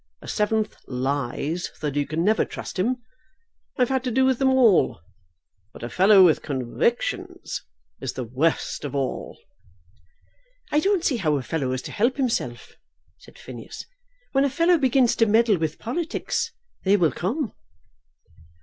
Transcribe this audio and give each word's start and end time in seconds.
A 0.19 0.27
seventh 0.27 0.75
lies 0.87 1.69
so 1.75 1.91
that 1.91 1.95
you 1.95 2.07
never 2.17 2.43
can 2.43 2.51
trust 2.51 2.79
him. 2.79 2.97
I've 3.77 3.89
had 3.89 4.03
to 4.05 4.09
do 4.09 4.25
with 4.25 4.39
them 4.39 4.49
all, 4.49 4.99
but 5.73 5.83
a 5.83 5.91
fellow 5.91 6.25
with 6.25 6.41
convictions 6.41 7.61
is 7.99 8.13
the 8.13 8.23
worst 8.23 8.83
of 8.83 8.95
all." 8.95 9.37
"I 10.71 10.79
don't 10.79 11.05
see 11.05 11.17
how 11.17 11.35
a 11.37 11.43
fellow 11.43 11.71
is 11.71 11.83
to 11.83 11.91
help 11.91 12.17
himself," 12.17 12.71
said 13.19 13.37
Phineas. 13.37 13.85
"When 14.31 14.43
a 14.43 14.49
fellow 14.49 14.79
begins 14.79 15.15
to 15.17 15.27
meddle 15.27 15.59
with 15.59 15.77
politics 15.77 16.51
they 16.83 16.97
will 16.97 17.11
come." 17.11 17.53